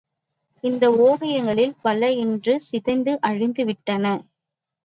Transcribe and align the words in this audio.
இந்த 0.63 0.85
ஓவியங்களில் 1.01 1.75
பல 1.81 2.11
இன்று 2.15 2.55
சிதைந்து 2.61 3.19
அழிந்து 3.21 3.65
விட்டன. 3.65 4.05